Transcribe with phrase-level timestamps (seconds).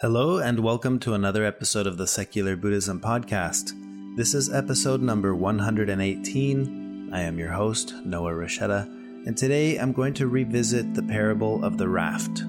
[0.00, 3.70] Hello, and welcome to another episode of the Secular Buddhism Podcast.
[4.16, 7.10] This is episode number 118.
[7.12, 8.86] I am your host, Noah Rasheta,
[9.24, 12.40] and today I'm going to revisit the parable of the raft.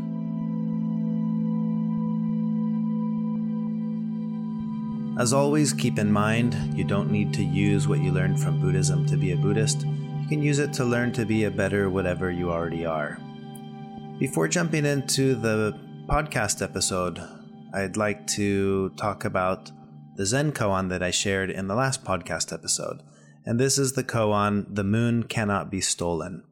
[5.21, 9.05] As always, keep in mind you don't need to use what you learned from Buddhism
[9.05, 9.85] to be a Buddhist.
[9.85, 13.19] You can use it to learn to be a better whatever you already are.
[14.17, 17.19] Before jumping into the podcast episode,
[17.75, 19.69] I'd like to talk about
[20.15, 23.03] the Zen koan that I shared in the last podcast episode.
[23.45, 26.43] And this is the koan, The Moon Cannot Be Stolen.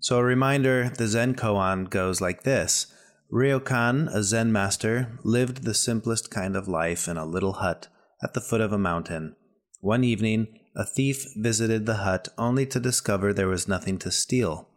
[0.00, 2.92] So, a reminder the Zen koan goes like this
[3.32, 7.86] Ryokan, a Zen master, lived the simplest kind of life in a little hut
[8.20, 9.36] at the foot of a mountain.
[9.80, 14.68] One evening, a thief visited the hut only to discover there was nothing to steal.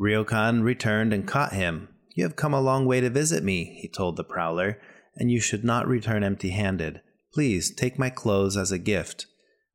[0.00, 1.88] Ryokan returned and caught him.
[2.14, 4.78] You have come a long way to visit me, he told the prowler
[5.16, 7.00] and you should not return empty handed.
[7.32, 9.26] Please take my clothes as a gift.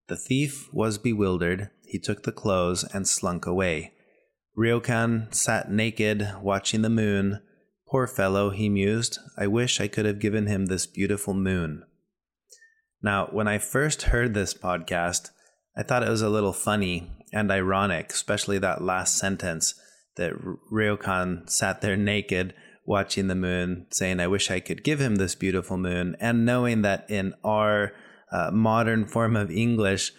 [0.08, 1.70] The thief was bewildered.
[1.86, 3.94] He took the clothes and slunk away.
[4.58, 7.42] Ryokan sat naked, watching the moon.
[7.88, 9.20] Poor fellow, he mused.
[9.38, 11.84] I wish I could have given him this beautiful moon.
[13.02, 15.30] Now, when I first heard this podcast,
[15.78, 19.76] I thought it was a little funny and ironic, especially that last sentence
[20.18, 20.34] that
[20.72, 22.54] Ryokan sat there naked
[22.90, 26.82] watching the moon, saying, I wish I could give him this beautiful moon, and knowing
[26.82, 27.94] that in our
[28.32, 30.12] uh, modern form of English,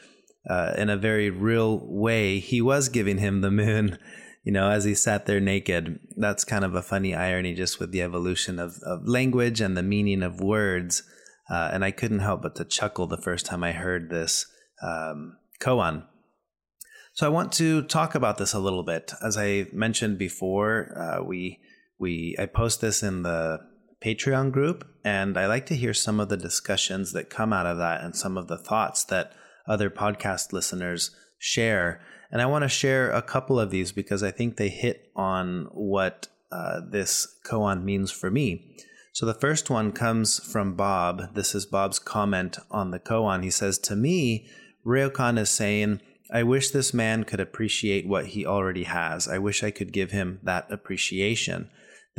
[0.48, 3.98] uh, in a very real way, he was giving him the moon,
[4.44, 5.98] you know, as he sat there naked.
[6.16, 9.82] That's kind of a funny irony just with the evolution of, of language and the
[9.82, 11.02] meaning of words.
[11.50, 14.46] Uh, and I couldn't help but to chuckle the first time I heard this
[14.80, 16.04] um, koan.
[17.14, 19.12] So I want to talk about this a little bit.
[19.20, 21.58] As I mentioned before, uh, we
[22.00, 23.60] we I post this in the
[24.04, 27.76] Patreon group, and I like to hear some of the discussions that come out of
[27.78, 29.32] that and some of the thoughts that
[29.68, 32.00] other podcast listeners share.
[32.32, 35.68] And I want to share a couple of these because I think they hit on
[35.72, 38.76] what uh, this koan means for me.
[39.12, 41.34] So the first one comes from Bob.
[41.34, 43.42] This is Bob's comment on the koan.
[43.42, 44.48] He says, To me,
[44.86, 46.00] Ryokan is saying,
[46.32, 49.26] I wish this man could appreciate what he already has.
[49.28, 51.68] I wish I could give him that appreciation.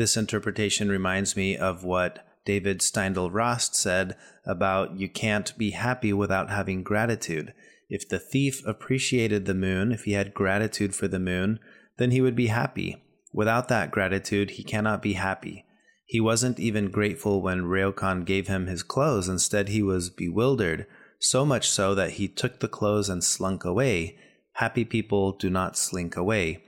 [0.01, 6.11] This interpretation reminds me of what David Steindl Rast said about you can't be happy
[6.11, 7.53] without having gratitude.
[7.87, 11.59] If the thief appreciated the moon, if he had gratitude for the moon,
[11.97, 12.97] then he would be happy.
[13.31, 15.65] Without that gratitude, he cannot be happy.
[16.07, 19.29] He wasn't even grateful when Ryokan gave him his clothes.
[19.29, 20.87] Instead, he was bewildered,
[21.19, 24.17] so much so that he took the clothes and slunk away.
[24.53, 26.63] Happy people do not slink away.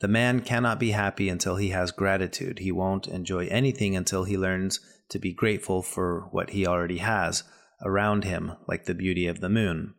[0.00, 2.60] The man cannot be happy until he has gratitude.
[2.60, 7.42] He won't enjoy anything until he learns to be grateful for what he already has
[7.84, 9.94] around him, like the beauty of the moon.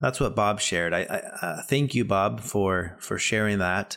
[0.00, 0.92] That's what Bob shared.
[0.92, 3.96] I, I uh, thank you, Bob, for for sharing that.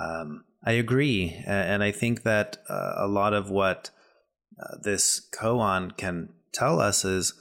[0.00, 3.90] Um, I agree, and I think that uh, a lot of what
[4.62, 7.34] uh, this koan can tell us is,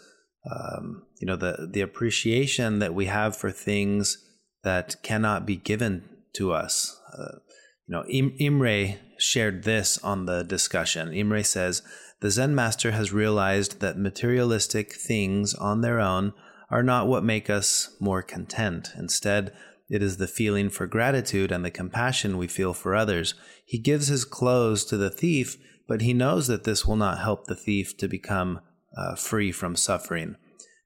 [0.49, 4.17] um, you know, the the appreciation that we have for things
[4.63, 6.98] that cannot be given to us.
[7.17, 7.39] Uh,
[7.87, 11.13] you know, Im- Imre shared this on the discussion.
[11.13, 11.81] Imre says
[12.21, 16.33] the Zen master has realized that materialistic things on their own
[16.69, 18.91] are not what make us more content.
[18.97, 19.53] Instead,
[19.89, 23.33] it is the feeling for gratitude and the compassion we feel for others.
[23.65, 27.47] He gives his clothes to the thief, but he knows that this will not help
[27.47, 28.59] the thief to become
[28.95, 30.35] uh, free from suffering.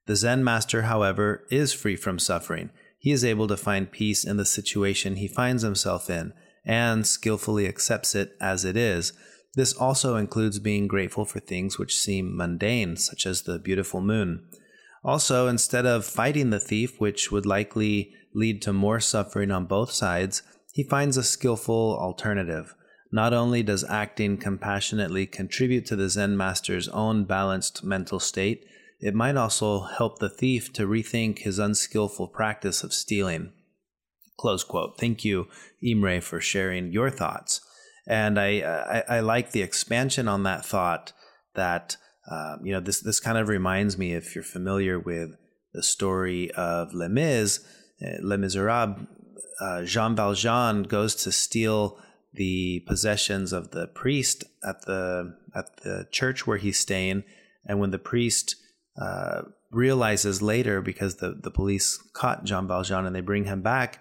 [0.06, 2.70] The Zen master, however, is free from suffering
[3.04, 6.32] he is able to find peace in the situation he finds himself in
[6.64, 9.12] and skillfully accepts it as it is.
[9.52, 14.46] This also includes being grateful for things which seem mundane, such as the beautiful moon.
[15.04, 19.90] Also, instead of fighting the thief, which would likely lead to more suffering on both
[19.90, 20.42] sides,
[20.72, 22.74] he finds a skillful alternative.
[23.12, 28.64] Not only does acting compassionately contribute to the Zen master's own balanced mental state,
[29.04, 33.52] it might also help the thief to rethink his unskillful practice of stealing.
[34.38, 34.98] Close quote.
[34.98, 35.46] Thank you,
[35.82, 37.60] Imre, for sharing your thoughts.
[38.08, 41.12] And I, I, I like the expansion on that thought
[41.54, 41.98] that,
[42.30, 45.32] um, you know, this, this kind of reminds me, if you're familiar with
[45.74, 47.60] the story of Les Mis,
[48.02, 49.06] uh, Les Miserables,
[49.60, 51.98] uh, Jean Valjean goes to steal
[52.32, 57.22] the possessions of the priest at the at the church where he's staying,
[57.66, 58.56] and when the priest
[59.00, 64.00] uh, realizes later because the, the police caught Jean Valjean and they bring him back.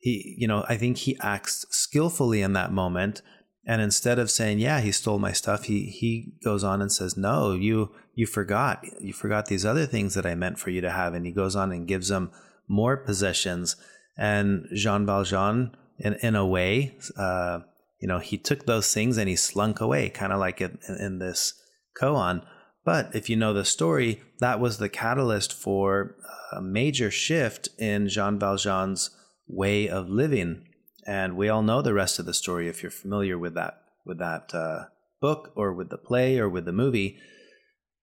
[0.00, 3.22] He, you know, I think he acts skillfully in that moment
[3.66, 7.18] And instead of saying, "Yeah, he stole my stuff," he he goes on and says,
[7.18, 8.82] "No, you you forgot.
[8.98, 11.54] You forgot these other things that I meant for you to have." And he goes
[11.54, 12.30] on and gives him
[12.66, 13.76] more possessions.
[14.16, 17.60] And Jean Valjean, in in a way, uh,
[18.00, 21.18] you know, he took those things and he slunk away, kind of like in, in
[21.18, 21.52] this
[22.00, 22.42] koan.
[22.88, 26.16] But if you know the story, that was the catalyst for
[26.52, 29.10] a major shift in Jean Valjean's
[29.46, 30.64] way of living
[31.06, 34.18] and we all know the rest of the story if you're familiar with that with
[34.18, 34.84] that uh,
[35.22, 37.18] book or with the play or with the movie.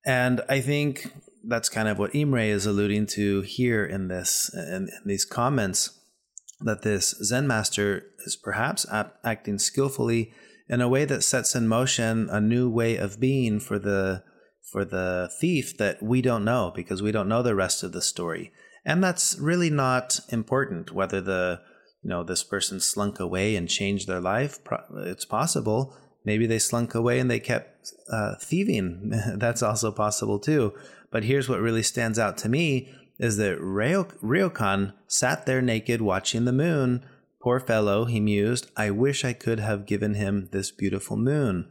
[0.06, 1.12] And I think
[1.44, 6.00] that's kind of what Imre is alluding to here in this in, in these comments
[6.62, 10.32] that this Zen master is perhaps ap- acting skillfully
[10.68, 14.24] in a way that sets in motion a new way of being for the
[14.72, 18.02] for the thief that we don't know because we don't know the rest of the
[18.02, 18.52] story.
[18.84, 21.62] And that's really not important whether the
[22.04, 24.60] you know this person slunk away and changed their life.
[24.98, 25.96] It's possible.
[26.24, 29.12] Maybe they slunk away and they kept uh, thieving.
[29.38, 30.74] That's also possible too.
[31.12, 36.46] But here's what really stands out to me is that ryokan sat there naked watching
[36.46, 37.04] the moon.
[37.42, 41.68] Poor fellow he mused i wish i could have given him this beautiful moon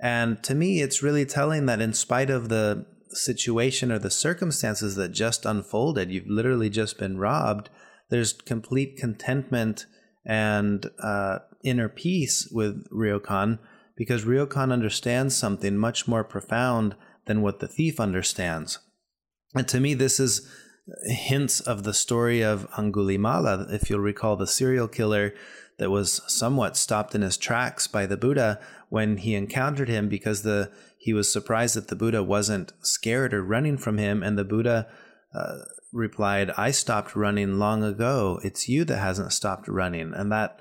[0.00, 4.94] and to me it's really telling that in spite of the situation or the circumstances
[4.96, 7.70] that just unfolded you've literally just been robbed
[8.10, 9.86] there's complete contentment
[10.24, 13.58] and uh, inner peace with Ryokan
[13.96, 16.96] because Ryokan understands something much more profound
[17.26, 18.78] than what the thief understands.
[19.54, 20.48] And to me, this is
[21.04, 23.72] hints of the story of Angulimala.
[23.72, 25.34] If you'll recall, the serial killer
[25.78, 30.42] that was somewhat stopped in his tracks by the Buddha when he encountered him because
[30.42, 34.44] the he was surprised that the Buddha wasn't scared or running from him, and the
[34.44, 34.88] Buddha
[35.34, 35.58] uh,
[35.92, 38.40] replied, I stopped running long ago.
[38.42, 40.12] It's you that hasn't stopped running.
[40.14, 40.60] And that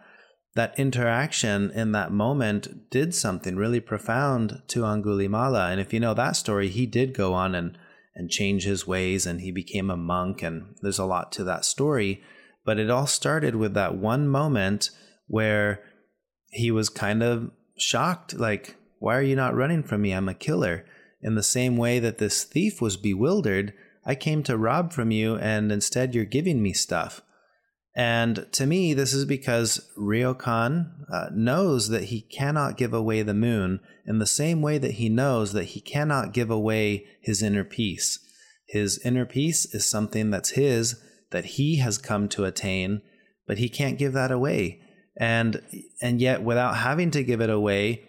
[0.56, 5.70] that interaction in that moment did something really profound to Angulimala.
[5.70, 7.78] And if you know that story, he did go on and,
[8.16, 10.42] and change his ways and he became a monk.
[10.42, 12.24] And there's a lot to that story.
[12.64, 14.90] But it all started with that one moment
[15.28, 15.84] where
[16.52, 20.14] he was kind of shocked like, why are you not running from me?
[20.14, 20.86] I'm a killer.
[21.22, 23.74] In the same way that this thief was bewildered
[24.06, 27.22] I came to rob from you, and instead you're giving me stuff.
[27.96, 33.34] And to me, this is because Ryokan uh, knows that he cannot give away the
[33.34, 37.64] moon in the same way that he knows that he cannot give away his inner
[37.64, 38.20] peace.
[38.68, 41.02] His inner peace is something that's his,
[41.32, 43.02] that he has come to attain,
[43.48, 44.82] but he can't give that away.
[45.18, 45.62] And
[46.02, 48.04] and yet, without having to give it away,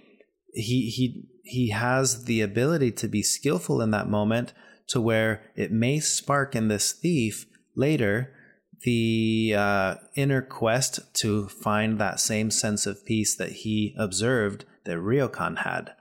[0.52, 4.52] he he he has the ability to be skillful in that moment
[4.88, 7.46] to where it may spark in this thief
[7.76, 8.32] later
[8.82, 14.98] the uh, inner quest to find that same sense of peace that he observed that
[14.98, 15.92] Ryokan had.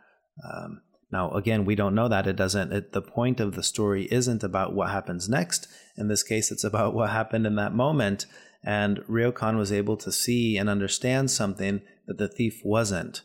[0.44, 0.82] Um,
[1.12, 2.28] now, again, we don't know that.
[2.28, 5.68] It doesn't, it, the point of the story isn't about what happens next.
[5.98, 8.26] In this case, it's about what happened in that moment.
[8.64, 13.22] And Ryokan was able to see and understand something that the thief wasn't.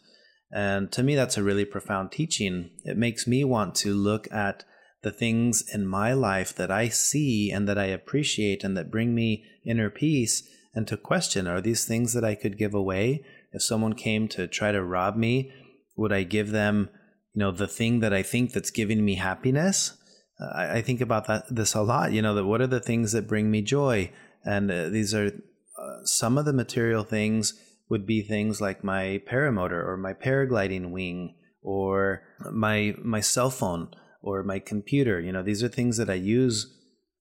[0.53, 2.71] And to me, that's a really profound teaching.
[2.85, 4.65] It makes me want to look at
[5.03, 9.15] the things in my life that I see and that I appreciate and that bring
[9.15, 13.25] me inner peace, and to question are these things that I could give away?
[13.53, 15.53] If someone came to try to rob me,
[15.97, 16.89] would I give them,
[17.35, 19.97] you know, the thing that I think that's giving me happiness?
[20.41, 22.13] Uh, I, think about that this a lot.
[22.13, 24.13] You know, that what are the things that bring me joy?
[24.45, 27.55] And uh, these are uh, some of the material things
[27.89, 33.89] would be things like my paramotor or my paragliding wing or my my cell phone
[34.23, 35.21] or my computer.
[35.21, 36.75] You know, these are things that I use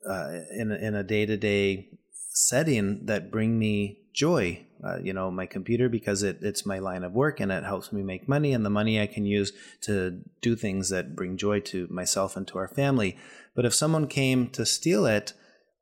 [0.08, 1.90] uh, in in a day to day
[2.32, 4.66] setting that bring me joy.
[4.82, 7.92] Uh, you know, my computer because it, it's my line of work and it helps
[7.92, 9.52] me make money, and the money I can use
[9.82, 13.18] to do things that bring joy to myself and to our family.
[13.56, 15.34] But if someone came to steal it,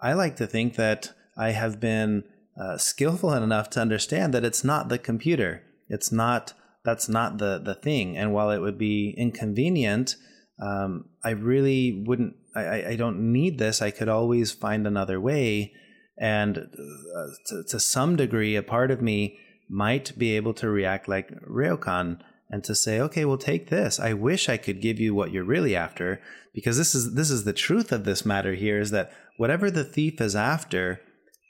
[0.02, 2.24] I like to think that I have been
[2.60, 5.64] uh, skillful enough to understand that it's not the computer.
[5.90, 8.18] It's not that's not the the thing.
[8.18, 10.16] And while it would be inconvenient
[10.60, 13.82] um, I really wouldn't, I, I don't need this.
[13.82, 15.74] I could always find another way.
[16.18, 19.38] And uh, to, to, some degree, a part of me
[19.70, 24.00] might be able to react like Ryokan and to say, okay, well, take this.
[24.00, 26.22] I wish I could give you what you're really after,
[26.54, 29.84] because this is this is the truth of this matter here is that whatever the
[29.84, 31.02] thief is after,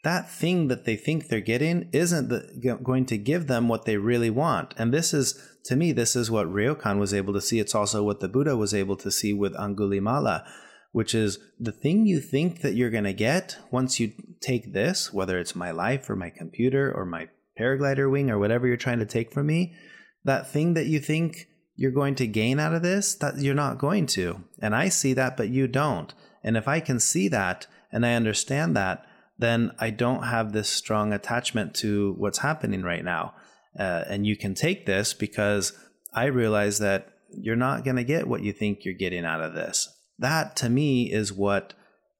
[0.07, 3.97] that thing that they think they're getting isn't the, going to give them what they
[3.97, 4.73] really want.
[4.77, 7.59] And this is, to me, this is what Ryokan was able to see.
[7.59, 10.47] It's also what the Buddha was able to see with Angulimala,
[10.93, 15.11] which is the thing you think that you're going to get once you take this,
[15.11, 17.27] whether it's my life or my computer or my
[17.59, 19.75] paraglider wing or whatever you're trying to take from me,
[20.23, 23.77] that thing that you think you're going to gain out of this, that you're not
[23.77, 24.41] going to.
[24.61, 26.13] And I see that, but you don't.
[26.45, 29.03] And if I can see that and I understand that,
[29.37, 33.33] then I don't have this strong attachment to what's happening right now.
[33.77, 35.73] Uh, and you can take this because
[36.13, 39.53] I realize that you're not going to get what you think you're getting out of
[39.53, 39.87] this.
[40.17, 41.73] That to me is what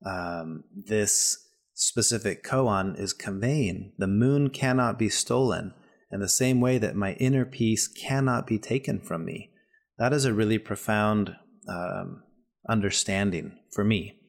[0.06, 1.38] um, this
[1.74, 3.94] specific koan is conveying.
[3.98, 5.74] The moon cannot be stolen
[6.12, 9.52] in the same way that my inner peace cannot be taken from me.
[9.98, 11.36] That is a really profound
[11.68, 12.24] um,
[12.70, 14.20] understanding for me.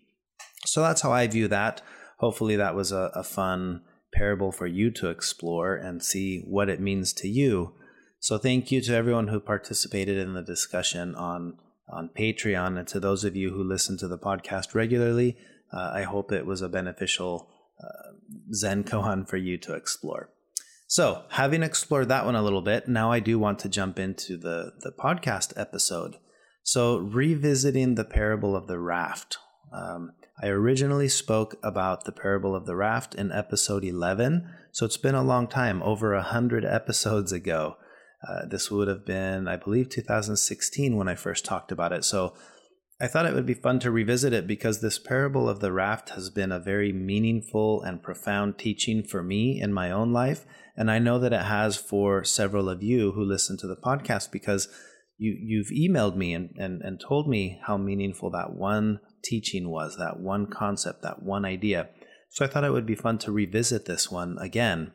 [0.64, 1.82] So that's how I view that.
[2.18, 3.82] Hopefully, that was a, a fun
[4.12, 7.74] parable for you to explore and see what it means to you.
[8.20, 11.58] So, thank you to everyone who participated in the discussion on
[11.90, 15.36] on Patreon, and to those of you who listen to the podcast regularly.
[15.72, 17.48] Uh, I hope it was a beneficial
[17.82, 18.12] uh,
[18.52, 20.30] Zen koan for you to explore.
[20.86, 24.38] So, having explored that one a little bit, now I do want to jump into
[24.38, 26.16] the, the podcast episode.
[26.62, 29.36] So, revisiting the parable of the raft.
[29.70, 34.48] Um, I originally spoke about the parable of the raft in episode 11.
[34.70, 37.76] So, it's been a long time, over a 100 episodes ago.
[38.26, 42.04] Uh, this would have been, I believe, 2016 when I first talked about it.
[42.04, 42.34] So,
[43.00, 46.10] I thought it would be fun to revisit it because this parable of the raft
[46.10, 50.44] has been a very meaningful and profound teaching for me in my own life.
[50.76, 54.32] And I know that it has for several of you who listen to the podcast
[54.32, 54.68] because
[55.18, 59.96] you, you've emailed me and, and, and told me how meaningful that one teaching was,
[59.98, 61.88] that one concept, that one idea.
[62.30, 64.92] So I thought it would be fun to revisit this one again.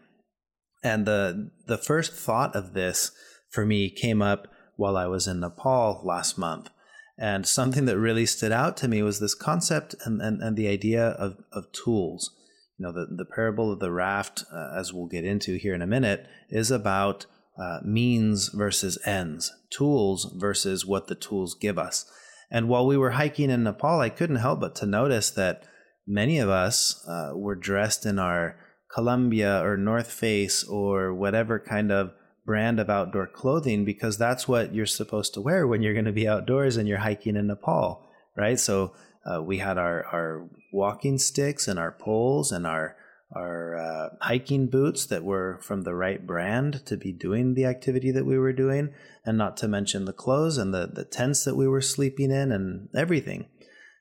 [0.84, 3.12] And the, the first thought of this
[3.50, 6.70] for me came up while I was in Nepal last month.
[7.18, 10.68] And something that really stood out to me was this concept and, and, and the
[10.68, 12.32] idea of, of tools.
[12.78, 15.82] You know, the, the parable of the raft, uh, as we'll get into here in
[15.82, 22.06] a minute, is about uh, means versus ends, tools versus what the tools give us.
[22.50, 25.64] And while we were hiking in Nepal, I couldn't help but to notice that
[26.06, 28.58] many of us uh, were dressed in our
[28.94, 32.12] Columbia or North Face or whatever kind of
[32.46, 36.12] brand of outdoor clothing because that's what you're supposed to wear when you're going to
[36.12, 38.60] be outdoors and you're hiking in Nepal, right?
[38.60, 38.94] So
[39.26, 42.96] uh, we had our, our walking sticks and our poles and our
[43.36, 48.12] our uh, hiking boots that were from the right brand to be doing the activity
[48.12, 48.94] that we were doing,
[49.26, 52.52] and not to mention the clothes and the, the tents that we were sleeping in
[52.52, 53.48] and everything.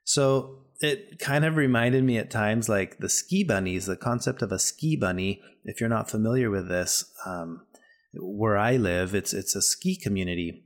[0.04, 4.52] So it kind of reminded me at times like the ski bunnies, the concept of
[4.52, 5.40] a ski bunny.
[5.64, 7.66] If you're not familiar with this, um,
[8.14, 10.64] where I live, it's it's a ski community,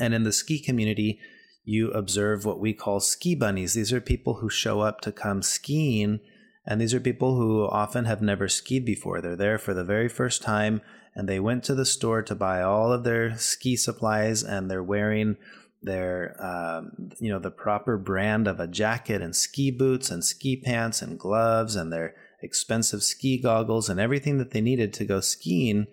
[0.00, 1.20] and in the ski community,
[1.64, 3.74] you observe what we call ski bunnies.
[3.74, 6.20] These are people who show up to come skiing,
[6.66, 9.20] and these are people who often have never skied before.
[9.20, 10.80] They're there for the very first time,
[11.14, 14.82] and they went to the store to buy all of their ski supplies, and they're
[14.82, 15.36] wearing
[15.82, 20.56] their um, you know the proper brand of a jacket and ski boots and ski
[20.56, 25.20] pants and gloves and their expensive ski goggles and everything that they needed to go
[25.20, 25.86] skiing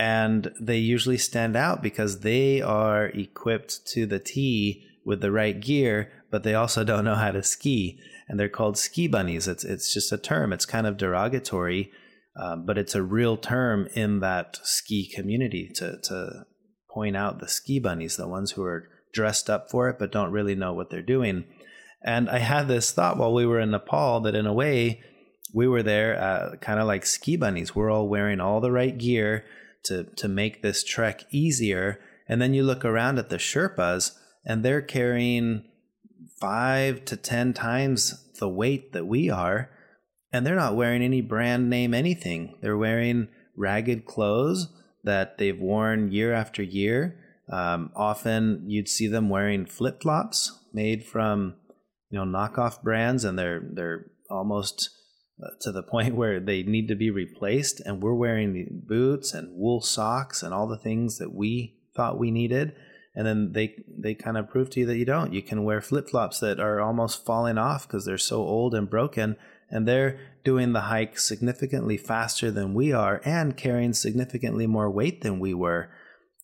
[0.00, 5.60] and they usually stand out because they are equipped to the T with the right
[5.60, 9.48] gear, but they also don't know how to ski, and they're called ski bunnies.
[9.48, 10.52] It's it's just a term.
[10.52, 11.90] It's kind of derogatory,
[12.40, 16.46] um, but it's a real term in that ski community to to
[16.88, 20.30] point out the ski bunnies, the ones who are dressed up for it but don't
[20.30, 21.44] really know what they're doing.
[22.04, 25.02] And I had this thought while we were in Nepal that in a way
[25.52, 27.74] we were there uh, kind of like ski bunnies.
[27.74, 29.44] We're all wearing all the right gear
[29.86, 31.98] to to make this trek easier.
[32.28, 34.12] And then you look around at the Sherpas,
[34.46, 35.64] and they're carrying
[36.40, 39.70] five to ten times the weight that we are,
[40.32, 42.56] and they're not wearing any brand name anything.
[42.62, 44.68] They're wearing ragged clothes
[45.04, 47.18] that they've worn year after year.
[47.52, 51.56] Um, often you'd see them wearing flip flops made from
[52.10, 54.90] you know knockoff brands, and they're they're almost
[55.60, 59.80] to the point where they need to be replaced and we're wearing boots and wool
[59.80, 62.74] socks and all the things that we thought we needed
[63.20, 65.34] and then they they kind of prove to you that you don't.
[65.34, 69.36] You can wear flip-flops that are almost falling off because they're so old and broken
[69.70, 75.20] and they're doing the hike significantly faster than we are and carrying significantly more weight
[75.20, 75.90] than we were.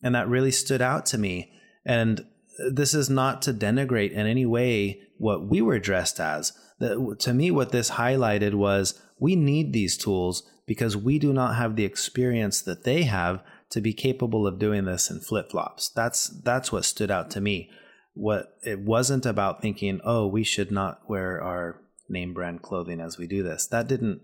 [0.03, 1.51] And that really stood out to me.
[1.83, 2.27] And
[2.71, 6.53] this is not to denigrate in any way what we were dressed as.
[6.79, 11.75] To me what this highlighted was we need these tools because we do not have
[11.75, 15.89] the experience that they have to be capable of doing this in flip-flops.
[15.89, 17.69] That's that's what stood out to me.
[18.13, 23.17] What it wasn't about thinking oh we should not wear our name brand clothing as
[23.17, 23.67] we do this.
[23.67, 24.21] That didn't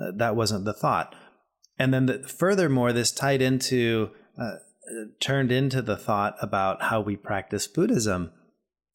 [0.00, 1.14] uh, that wasn't the thought.
[1.78, 4.56] And then the, furthermore this tied into uh,
[5.20, 8.32] turned into the thought about how we practice Buddhism.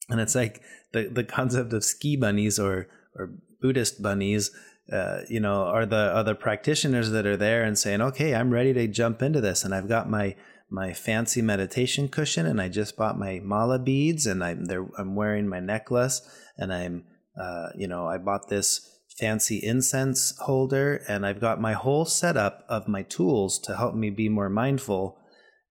[0.10, 0.62] And it's like
[0.94, 4.52] the, the concept of ski bunnies or, or Buddhist bunnies,
[4.92, 8.74] uh, you know, are the, the practitioners that are there and saying, okay, I'm ready
[8.74, 9.64] to jump into this.
[9.64, 10.36] And I've got my,
[10.70, 15.16] my fancy meditation cushion and I just bought my mala beads and I'm there, I'm
[15.16, 16.22] wearing my necklace
[16.58, 17.04] and I'm,
[17.40, 22.66] uh, you know, I bought this fancy incense holder and I've got my whole setup
[22.70, 25.18] of my tools to help me be more mindful.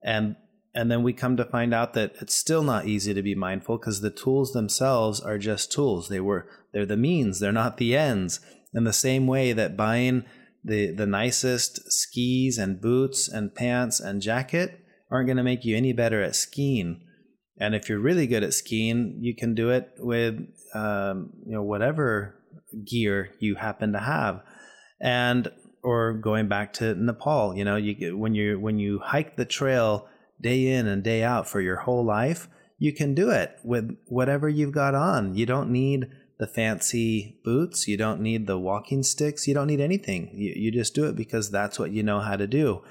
[0.03, 0.35] And
[0.75, 3.79] and then we come to find out that it's still not easy to be mindful
[3.79, 6.07] because the tools themselves are just tools.
[6.07, 8.39] They were they're the means they're not the ends
[8.77, 10.23] in the same way that buying
[10.63, 14.79] the the nicest skis and boots and pants and jacket
[15.09, 17.01] aren't going to make you any better at skiing.
[17.59, 20.35] And if you're really good at skiing you can do it with
[20.75, 22.35] um, you know whatever
[22.85, 24.43] gear you happen to have.
[25.01, 25.51] And
[25.83, 30.07] or going back to Nepal you know you when you when you hike the trail
[30.39, 34.47] day in and day out for your whole life you can do it with whatever
[34.47, 35.33] you've got on.
[35.33, 37.87] You don't need the fancy boots.
[37.87, 39.47] You don't need the walking sticks.
[39.47, 40.29] You don't need anything.
[40.33, 42.83] You, you just do it because that's what you know how to do.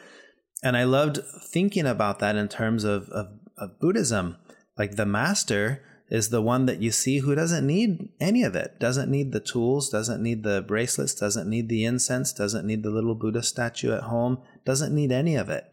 [0.63, 4.37] And i loved thinking about that in terms of, of, of buddhism.
[4.77, 8.79] Like the master is the one that you see who doesn't need any of it,
[8.79, 12.91] doesn't need the tools, doesn't need the bracelets, doesn't need the incense, doesn't need the
[12.91, 15.73] little Buddha statue at home, doesn't need any of it.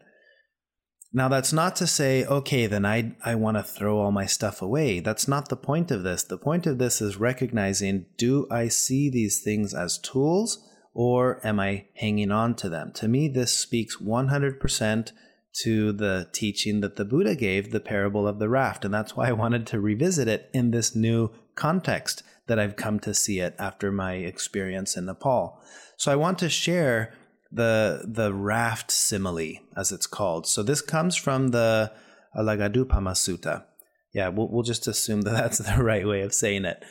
[1.16, 4.60] Now, that's not to say, okay, then I, I want to throw all my stuff
[4.60, 4.98] away.
[4.98, 6.24] That's not the point of this.
[6.24, 11.60] The point of this is recognizing do I see these things as tools or am
[11.60, 12.90] I hanging on to them?
[12.94, 15.12] To me, this speaks 100%
[15.62, 18.84] to the teaching that the Buddha gave, the parable of the raft.
[18.84, 22.98] And that's why I wanted to revisit it in this new context that I've come
[23.00, 25.62] to see it after my experience in Nepal.
[25.96, 27.14] So I want to share
[27.54, 30.46] the the raft simile, as it's called.
[30.46, 31.92] So this comes from the
[32.36, 33.64] Alagaddupama Sutta.
[34.12, 36.84] Yeah, we'll, we'll just assume that that's the right way of saying it,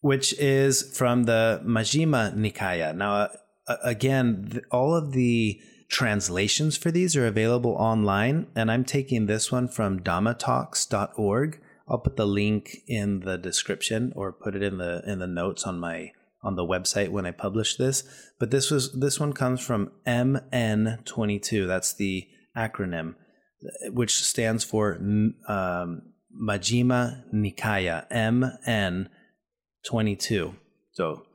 [0.00, 2.94] which is from the Majjhima Nikaya.
[2.94, 3.28] Now,
[3.66, 9.50] uh, again, all of the translations for these are available online, and I'm taking this
[9.50, 11.60] one from dhammatalks.org.
[11.88, 15.64] I'll put the link in the description or put it in the in the notes
[15.64, 18.04] on my on the website when I publish this.
[18.38, 21.66] But this was this one comes from MN22.
[21.66, 23.14] That's the acronym,
[23.92, 24.94] which stands for
[25.48, 26.02] um,
[26.40, 28.06] Majjhima Nikaya
[29.90, 30.54] MN22.
[30.92, 31.26] So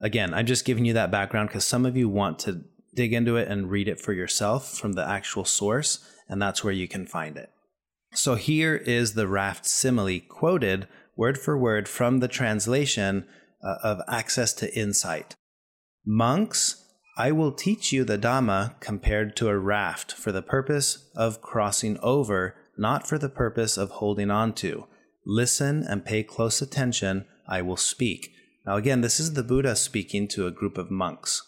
[0.00, 2.62] again, I'm just giving you that background because some of you want to
[2.94, 6.72] dig into it and read it for yourself from the actual source, and that's where
[6.72, 7.50] you can find it.
[8.12, 13.26] So here is the raft simile quoted word for word from the translation
[13.62, 15.34] uh, of Access to Insight.
[16.04, 16.84] Monks,
[17.16, 21.98] I will teach you the Dhamma compared to a raft for the purpose of crossing
[21.98, 24.86] over, not for the purpose of holding on to.
[25.26, 28.32] Listen and pay close attention, I will speak.
[28.64, 31.42] Now, again, this is the Buddha speaking to a group of monks.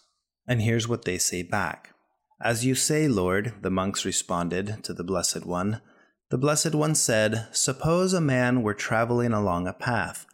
[0.46, 1.94] And here's what they say back
[2.40, 5.80] As you say, Lord, the monks responded to the Blessed One.
[6.30, 10.26] The Blessed One said, Suppose a man were traveling along a path.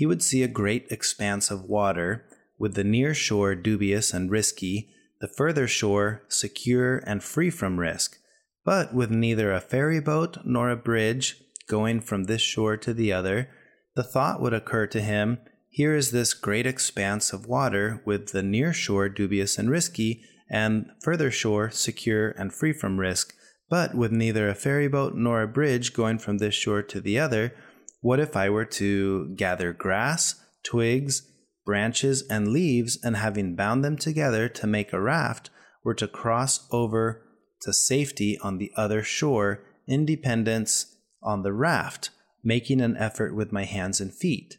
[0.00, 2.24] He would see a great expanse of water,
[2.58, 4.88] with the near shore dubious and risky,
[5.20, 8.16] the further shore secure and free from risk,
[8.64, 13.12] but with neither a ferry boat nor a bridge going from this shore to the
[13.12, 13.50] other.
[13.94, 15.36] The thought would occur to him
[15.68, 20.86] here is this great expanse of water with the near shore dubious and risky, and
[21.02, 23.34] further shore secure and free from risk,
[23.68, 27.18] but with neither a ferry boat nor a bridge going from this shore to the
[27.18, 27.52] other.
[28.00, 31.28] What if I were to gather grass, twigs,
[31.66, 35.50] branches, and leaves, and having bound them together to make a raft,
[35.84, 37.22] were to cross over
[37.62, 42.10] to safety on the other shore, independence on the raft,
[42.42, 44.56] making an effort with my hands and feet?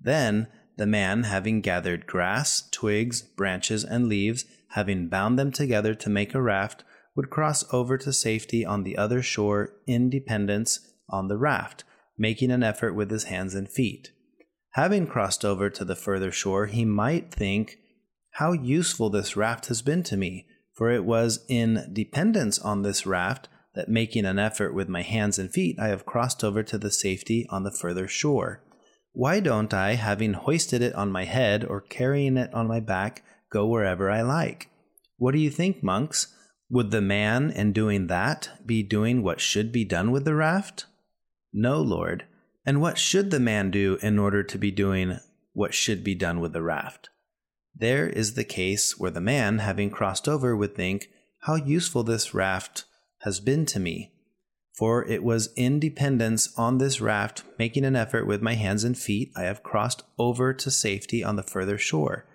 [0.00, 0.48] Then
[0.78, 6.34] the man, having gathered grass, twigs, branches, and leaves, having bound them together to make
[6.34, 11.36] a raft, would cross over to safety on the other shore in dependence on the
[11.36, 11.84] raft,
[12.18, 14.10] making an effort with his hands and feet.
[14.72, 17.78] Having crossed over to the further shore, he might think,
[18.32, 23.06] How useful this raft has been to me, for it was in dependence on this
[23.06, 26.78] raft that making an effort with my hands and feet I have crossed over to
[26.78, 28.62] the safety on the further shore.
[29.12, 33.24] Why don't I, having hoisted it on my head or carrying it on my back,
[33.50, 34.68] go wherever I like?
[35.16, 36.34] What do you think, monks?
[36.70, 40.86] Would the man, in doing that, be doing what should be done with the raft?
[41.52, 42.24] No, Lord.
[42.66, 45.18] And what should the man do in order to be doing
[45.52, 47.08] what should be done with the raft?
[47.74, 51.08] There is the case where the man, having crossed over, would think,
[51.42, 52.84] How useful this raft
[53.20, 54.12] has been to me.
[54.76, 58.96] For it was in dependence on this raft, making an effort with my hands and
[58.96, 62.26] feet, I have crossed over to safety on the further shore.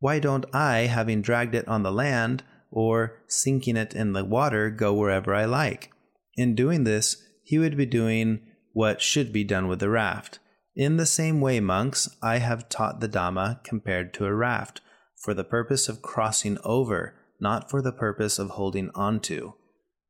[0.00, 4.70] Why don't I, having dragged it on the land, or sinking it in the water,
[4.70, 5.92] go wherever I like?
[6.36, 8.40] In doing this, he would be doing
[8.74, 10.40] what should be done with the raft.
[10.76, 14.82] In the same way, monks, I have taught the Dhamma compared to a raft,
[15.16, 19.52] for the purpose of crossing over, not for the purpose of holding onto.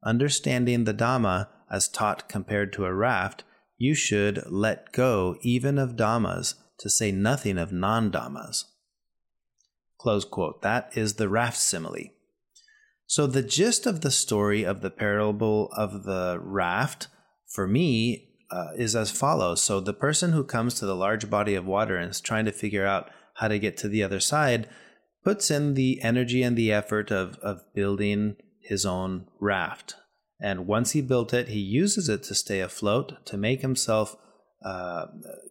[0.03, 3.45] Understanding the Dhamma as taught compared to a raft,
[3.77, 8.65] you should let go even of Dhammas, to say nothing of non Dhammas.
[9.99, 10.63] Close quote.
[10.63, 12.11] That is the raft simile.
[13.07, 17.09] So, the gist of the story of the parable of the raft,
[17.47, 19.61] for me, uh, is as follows.
[19.61, 22.53] So, the person who comes to the large body of water and is trying to
[22.53, 24.69] figure out how to get to the other side
[25.25, 29.97] puts in the energy and the effort of, of building his own raft.
[30.41, 34.17] And once he built it, he uses it to stay afloat, to make himself
[34.65, 35.07] uh,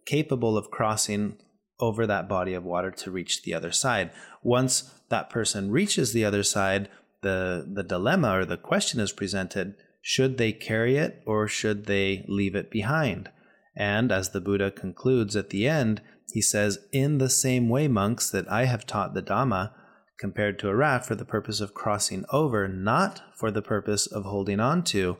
[0.06, 1.36] capable of crossing
[1.80, 4.10] over that body of water to reach the other side.
[4.42, 6.88] Once that person reaches the other side,
[7.22, 9.74] the, the dilemma or the question is presented
[10.06, 13.30] should they carry it or should they leave it behind?
[13.74, 18.28] And as the Buddha concludes at the end, he says, In the same way, monks,
[18.28, 19.72] that I have taught the Dhamma,
[20.18, 24.24] compared to a raft for the purpose of crossing over, not for the purpose of
[24.24, 25.16] holding on to.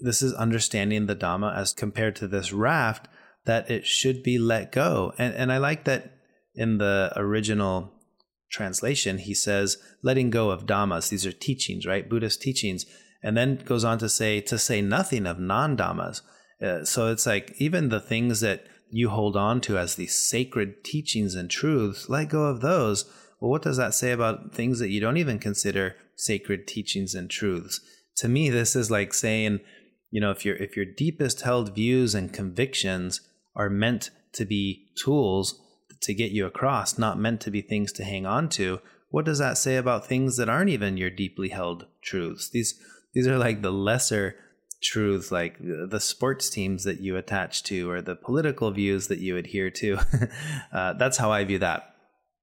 [0.00, 3.06] This is understanding the Dhamma as compared to this raft,
[3.44, 5.12] that it should be let go.
[5.16, 6.12] And, and I like that
[6.56, 7.92] in the original
[8.50, 11.08] translation, he says, letting go of Dhammas.
[11.08, 12.10] These are teachings, right?
[12.10, 12.84] Buddhist teachings.
[13.22, 16.22] And then goes on to say, to say nothing of non Dhammas.
[16.62, 20.84] Uh, so it's like even the things that you hold on to as these sacred
[20.84, 23.04] teachings and truths, let go of those
[23.40, 27.30] well, what does that say about things that you don't even consider sacred teachings and
[27.30, 27.80] truths?
[28.18, 29.60] To me, this is like saying,
[30.10, 33.20] you know, if your if your deepest held views and convictions
[33.54, 35.60] are meant to be tools
[36.02, 39.38] to get you across, not meant to be things to hang on to, what does
[39.38, 42.48] that say about things that aren't even your deeply held truths?
[42.50, 42.80] These
[43.16, 44.36] these are like the lesser
[44.82, 49.38] truths, like the sports teams that you attach to, or the political views that you
[49.38, 49.98] adhere to.
[50.72, 51.94] uh, that's how I view that.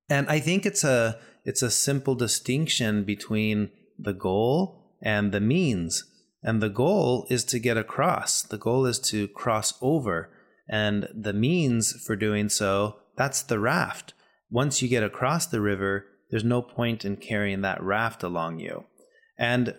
[0.10, 6.06] And I think it's a it's a simple distinction between the goal and the means.
[6.42, 8.42] And the goal is to get across.
[8.42, 10.32] The goal is to cross over.
[10.68, 14.16] And the means for doing so, that's the raft.
[14.50, 18.86] Once you get across the river, there's no point in carrying that raft along you.
[19.38, 19.76] And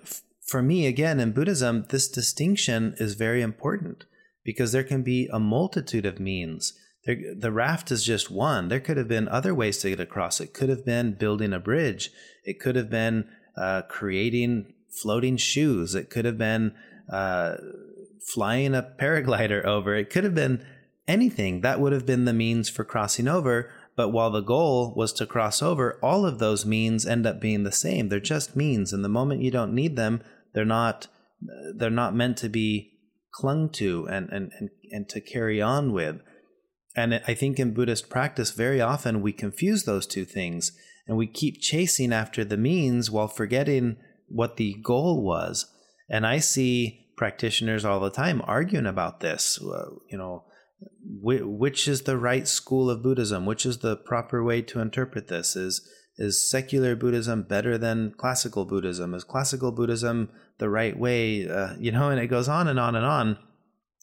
[0.47, 4.05] for me, again, in Buddhism, this distinction is very important
[4.45, 6.75] because there can be a multitude of means.
[7.07, 8.69] There, the raft is just one.
[8.69, 10.41] There could have been other ways to get across.
[10.41, 12.11] It could have been building a bridge.
[12.45, 15.95] It could have been uh, creating floating shoes.
[15.95, 16.75] It could have been
[17.11, 17.57] uh,
[18.21, 19.95] flying a paraglider over.
[19.95, 20.65] It could have been
[21.09, 21.63] anything.
[21.63, 23.71] That would have been the means for crossing over.
[23.97, 27.63] But while the goal was to cross over, all of those means end up being
[27.63, 28.09] the same.
[28.09, 30.21] They're just means, and the moment you don't need them,
[30.55, 31.09] they're not
[31.77, 32.93] they're not meant to be
[33.33, 36.21] clung to and and and, and to carry on with.
[36.97, 40.73] And I think in Buddhist practice, very often we confuse those two things
[41.07, 43.97] and we keep chasing after the means while forgetting
[44.29, 45.67] what the goal was.
[46.09, 49.61] And I see practitioners all the time arguing about this.
[49.61, 50.45] Uh, you know,
[51.03, 53.47] which is the right school of Buddhism?
[53.47, 55.57] Which is the proper way to interpret this?
[55.57, 59.15] Is is secular Buddhism better than classical Buddhism?
[59.15, 61.49] Is classical Buddhism the right way?
[61.49, 63.39] Uh, you know, and it goes on and on and on.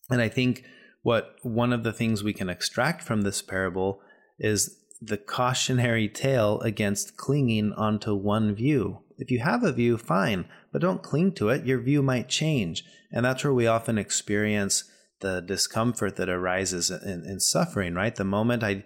[0.10, 0.64] And I think
[1.04, 4.02] what one of the things we can extract from this parable
[4.38, 9.00] is the cautionary tale against clinging onto one view.
[9.18, 11.66] If you have a view, fine, but don't cling to it.
[11.66, 12.84] Your view might change.
[13.12, 14.84] And that's where we often experience
[15.22, 18.16] the discomfort that arises in, in suffering, right?
[18.16, 18.84] The moment I,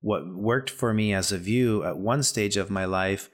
[0.00, 3.30] what worked for me as a view at one stage of my life,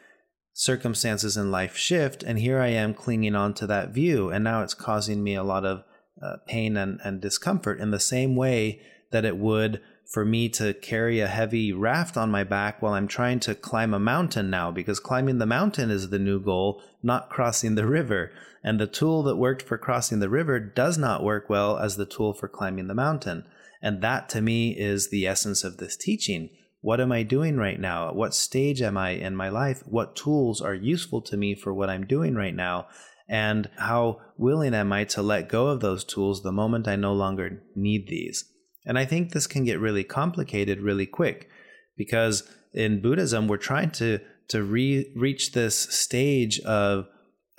[0.53, 4.31] circumstances in life shift, and here I am clinging on to that view.
[4.31, 5.85] And now it's causing me a lot of
[6.23, 10.75] uh, pain and, and discomfort in the same way that it would for me to
[10.75, 14.71] carry a heavy raft on my back while I'm trying to climb a mountain now,
[14.71, 18.31] because climbing the mountain is the new goal, not crossing the river.
[18.63, 22.07] And the tool that worked for crossing the river does not work well as the
[22.07, 23.45] tool for climbing the mountain.
[23.85, 26.51] And that to me is the essence of this teaching.
[26.81, 28.09] What am I doing right now?
[28.09, 29.83] At what stage am I in my life?
[29.87, 32.89] What tools are useful to me for what I'm doing right now?
[33.29, 37.13] and how willing am I to let go of those tools the moment I no
[37.13, 38.45] longer need these.
[38.85, 41.49] And I think this can get really complicated really quick
[41.97, 47.07] because in Buddhism we're trying to to re- reach this stage of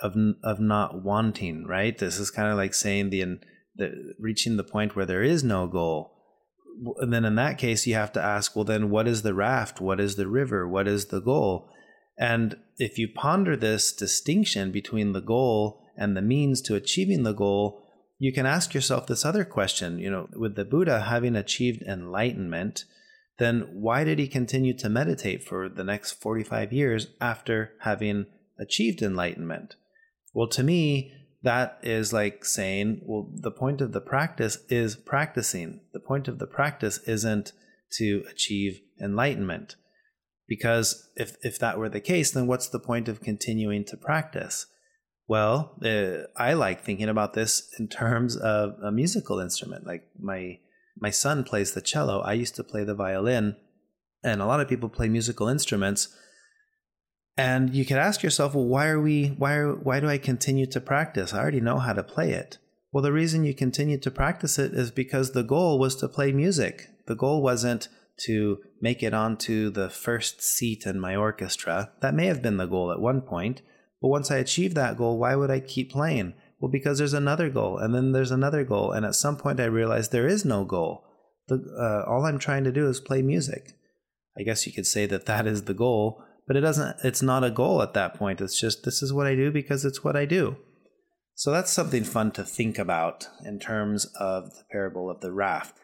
[0.00, 1.98] of of not wanting, right?
[1.98, 3.40] This is kind of like saying the
[3.74, 6.15] the, reaching the point where there is no goal.
[6.98, 9.80] And then in that case, you have to ask, well, then what is the raft?
[9.80, 10.68] What is the river?
[10.68, 11.70] What is the goal?
[12.18, 17.32] And if you ponder this distinction between the goal and the means to achieving the
[17.32, 17.82] goal,
[18.18, 19.98] you can ask yourself this other question.
[19.98, 22.84] You know, with the Buddha having achieved enlightenment,
[23.38, 28.26] then why did he continue to meditate for the next 45 years after having
[28.58, 29.76] achieved enlightenment?
[30.32, 35.80] Well, to me, that is like saying, well, the point of the practice is practicing.
[35.92, 37.52] The point of the practice isn't
[37.98, 39.76] to achieve enlightenment.
[40.48, 44.66] Because if, if that were the case, then what's the point of continuing to practice?
[45.28, 49.86] Well, uh, I like thinking about this in terms of a musical instrument.
[49.86, 50.58] Like my
[50.98, 52.20] my son plays the cello.
[52.20, 53.56] I used to play the violin,
[54.22, 56.08] and a lot of people play musical instruments.
[57.36, 59.28] And you could ask yourself, well, why are we?
[59.38, 61.34] Why are, why do I continue to practice?
[61.34, 62.58] I already know how to play it.
[62.92, 66.32] Well, the reason you continue to practice it is because the goal was to play
[66.32, 66.88] music.
[67.06, 67.88] The goal wasn't
[68.20, 71.92] to make it onto the first seat in my orchestra.
[72.00, 73.60] That may have been the goal at one point,
[74.00, 76.32] but once I achieved that goal, why would I keep playing?
[76.58, 79.66] Well, because there's another goal, and then there's another goal, and at some point I
[79.66, 81.04] realized there is no goal.
[81.48, 83.74] The, uh, all I'm trying to do is play music.
[84.38, 86.96] I guess you could say that that is the goal, but it doesn't.
[87.04, 88.40] It's not a goal at that point.
[88.40, 90.56] It's just this is what I do because it's what I do.
[91.34, 95.76] So that's something fun to think about in terms of the parable of the raft.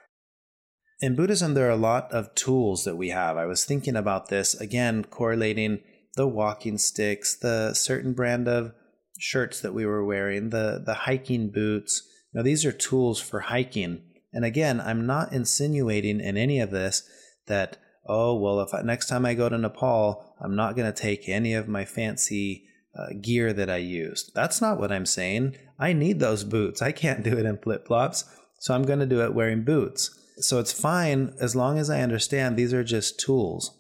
[1.03, 3.37] In Buddhism, there are a lot of tools that we have.
[3.37, 5.81] I was thinking about this again, correlating
[6.15, 8.73] the walking sticks, the certain brand of
[9.19, 12.03] shirts that we were wearing, the the hiking boots.
[12.33, 14.03] Now these are tools for hiking.
[14.33, 17.03] And again, I'm not insinuating in any of this
[17.47, 21.01] that oh well, if I, next time I go to Nepal, I'm not going to
[21.01, 22.65] take any of my fancy
[22.99, 24.33] uh, gear that I used.
[24.35, 25.57] That's not what I'm saying.
[25.79, 26.83] I need those boots.
[26.83, 28.25] I can't do it in flip flops,
[28.59, 30.11] so I'm going to do it wearing boots.
[30.39, 33.79] So it's fine as long as I understand these are just tools.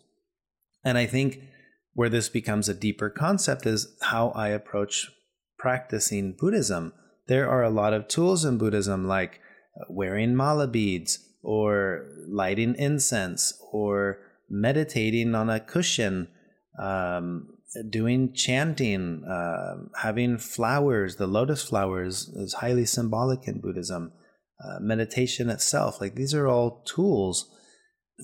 [0.85, 1.40] And I think
[1.94, 5.11] where this becomes a deeper concept is how I approach
[5.59, 6.92] practicing Buddhism.
[7.29, 9.40] There are a lot of tools in Buddhism, like
[9.81, 16.29] uh, wearing mala beads, or lighting incense, or meditating on a cushion,
[16.78, 17.48] um,
[17.90, 21.16] doing chanting, uh, having flowers.
[21.16, 24.12] The lotus flowers is highly symbolic in Buddhism.
[24.64, 27.50] Uh, meditation itself, like these are all tools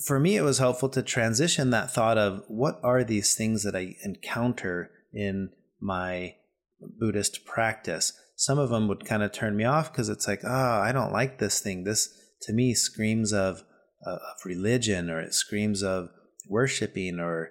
[0.05, 3.75] for me, it was helpful to transition that thought of what are these things that
[3.75, 6.37] I encounter in my
[6.81, 8.13] Buddhist practice.
[8.37, 11.13] Some of them would kind of turn me off because it's like, oh, I don't
[11.13, 11.85] like this thing.
[11.85, 13.65] This to me screams of,
[14.07, 16.11] uh, of religion or it screams of
[16.49, 17.51] worshiping or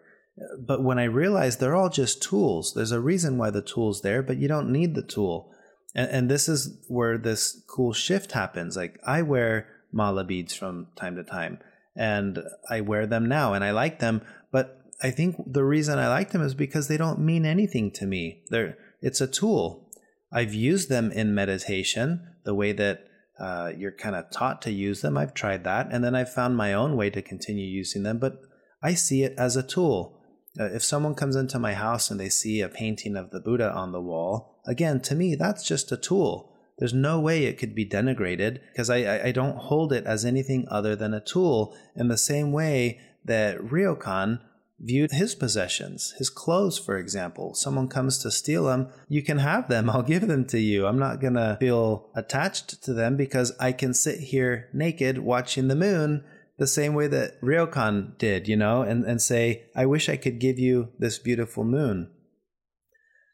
[0.60, 4.22] but when I realized they're all just tools, there's a reason why the tool's there,
[4.22, 5.52] but you don't need the tool.
[5.96, 8.78] And, and this is where this cool shift happens.
[8.78, 11.60] Like I wear mala beads from time to time
[11.96, 14.22] and I wear them now and I like them.
[14.52, 18.06] But I think the reason I like them is because they don't mean anything to
[18.06, 18.44] me.
[18.50, 19.90] They're it's a tool.
[20.32, 23.06] I've used them in meditation the way that
[23.40, 25.18] uh, you're kind of taught to use them.
[25.18, 28.18] I've tried that, and then I've found my own way to continue using them.
[28.18, 28.42] But
[28.82, 30.17] I see it as a tool.
[30.60, 33.72] Uh, if someone comes into my house and they see a painting of the Buddha
[33.72, 36.54] on the wall, again, to me, that's just a tool.
[36.80, 40.68] There's no way it could be denigrated because I, I don't hold it as anything
[40.70, 44.40] other than a tool in the same way that Ryokan
[44.80, 47.56] viewed his possessions, his clothes, for example.
[47.56, 49.90] Someone comes to steal them, you can have them.
[49.90, 50.86] I'll give them to you.
[50.86, 55.76] I'm not to feel attached to them because I can sit here naked watching the
[55.76, 56.24] moon
[56.58, 60.40] the same way that Ryokan did, you know, and, and say, I wish I could
[60.40, 62.12] give you this beautiful moon.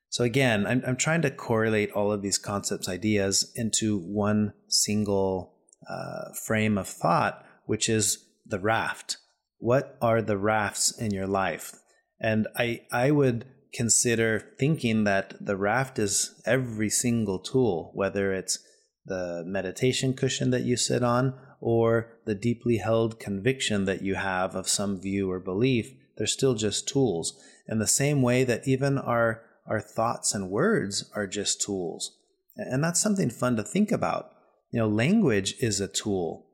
[0.09, 5.55] So again, I'm, I'm trying to correlate all of these concepts, ideas into one single
[5.89, 9.17] uh, frame of thought, which is the raft.
[9.57, 11.73] What are the rafts in your life?
[12.19, 18.59] And I, I would consider thinking that the raft is every single tool, whether it's
[19.05, 21.33] the meditation cushion that you sit on
[21.65, 26.55] or the deeply held conviction that you have of some view or belief, they're still
[26.55, 27.41] just tools.
[27.69, 32.17] In the same way that even our our thoughts and words are just tools.
[32.57, 34.29] And that's something fun to think about.
[34.71, 36.47] You know, language is a tool.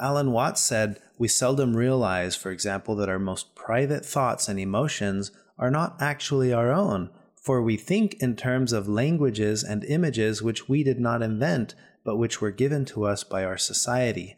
[0.00, 5.32] Alan Watts said, We seldom realize, for example, that our most private thoughts and emotions
[5.58, 10.68] are not actually our own, for we think in terms of languages and images which
[10.68, 14.36] we did not invent, but which were given to us by our society.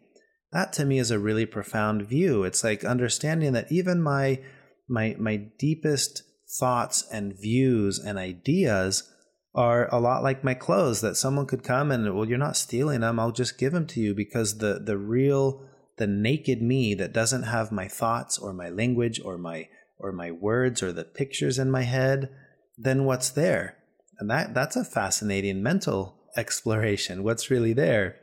[0.54, 2.44] That to me is a really profound view.
[2.44, 4.40] It's like understanding that even my
[4.88, 6.22] my my deepest
[6.58, 9.10] thoughts and views and ideas
[9.54, 13.00] are a lot like my clothes that someone could come and well you're not stealing
[13.00, 17.14] them i'll just give them to you because the the real the naked me that
[17.14, 19.66] doesn't have my thoughts or my language or my
[19.98, 22.28] or my words or the pictures in my head
[22.76, 23.76] then what's there?
[24.18, 27.22] And that that's a fascinating mental exploration.
[27.22, 28.16] What's really there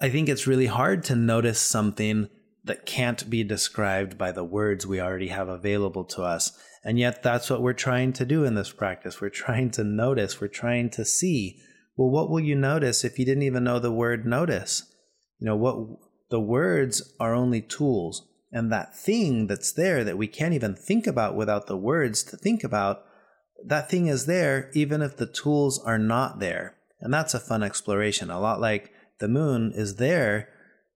[0.00, 2.28] i think it's really hard to notice something
[2.68, 6.56] that can't be described by the words we already have available to us.
[6.84, 9.20] And yet, that's what we're trying to do in this practice.
[9.20, 11.60] We're trying to notice, we're trying to see.
[11.96, 14.84] Well, what will you notice if you didn't even know the word notice?
[15.40, 15.98] You know, what
[16.30, 18.26] the words are only tools.
[18.52, 22.36] And that thing that's there that we can't even think about without the words to
[22.36, 23.02] think about,
[23.64, 26.76] that thing is there even if the tools are not there.
[27.00, 28.30] And that's a fun exploration.
[28.30, 30.48] A lot like the moon is there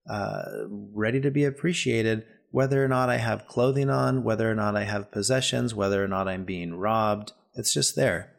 [0.08, 4.76] uh, ready to be appreciated, whether or not I have clothing on, whether or not
[4.76, 7.32] I have possessions, whether or not I'm being robbed.
[7.54, 8.32] It's just there.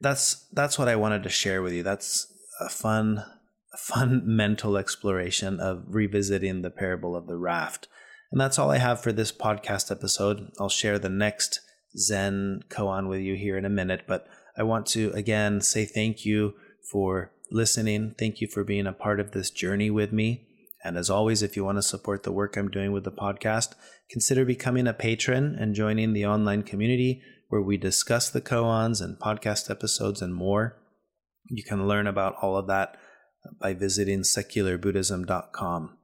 [0.00, 1.82] That's that's what I wanted to share with you.
[1.82, 2.26] That's
[2.60, 3.24] a fun,
[3.72, 7.88] a fun mental exploration of revisiting the parable of the raft.
[8.32, 10.52] And that's all I have for this podcast episode.
[10.60, 11.60] I'll share the next
[11.98, 16.24] Zen koan with you here in a minute, but I want to again say thank
[16.24, 16.54] you
[16.90, 18.14] for listening.
[18.18, 20.46] Thank you for being a part of this journey with me.
[20.82, 23.74] And as always, if you want to support the work I'm doing with the podcast,
[24.10, 29.18] consider becoming a patron and joining the online community where we discuss the koans and
[29.18, 30.76] podcast episodes and more.
[31.48, 32.96] You can learn about all of that
[33.60, 35.98] by visiting secularbuddhism.com.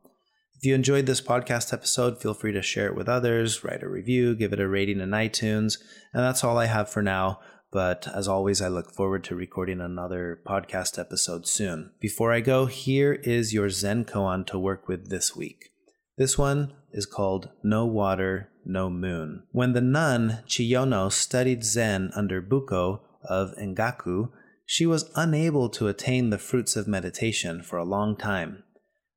[0.59, 3.89] If you enjoyed this podcast episode, feel free to share it with others, write a
[3.89, 5.79] review, give it a rating in iTunes.
[6.13, 7.41] And that's all I have for now.
[7.72, 11.90] But as always, I look forward to recording another podcast episode soon.
[12.00, 15.70] Before I go, here is your Zen koan to work with this week.
[16.16, 19.42] This one is called No Water, No Moon.
[19.52, 24.31] When the nun Chiyono studied Zen under Bukko of Engaku,
[24.64, 28.62] she was unable to attain the fruits of meditation for a long time.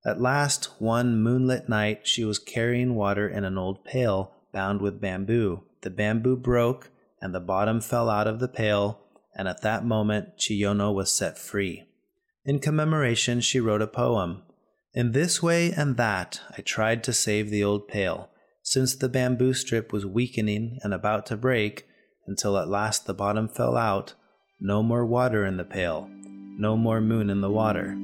[0.06, 5.00] At last, one moonlit night, she was carrying water in an old pail bound with
[5.00, 5.64] bamboo.
[5.82, 6.90] The bamboo broke
[7.22, 9.02] and the bottom fell out of the pail,
[9.36, 11.86] and at that moment Chiyono was set free.
[12.46, 14.44] In commemoration, she wrote a poem.
[14.94, 18.30] In this way and that, I tried to save the old pail,
[18.64, 21.86] since the bamboo strip was weakening and about to break,
[22.28, 24.14] until at last the bottom fell out.
[24.60, 27.96] No more water in the pail, no more moon in the water.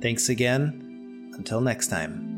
[0.00, 1.32] Thanks again.
[1.34, 2.37] Until next time.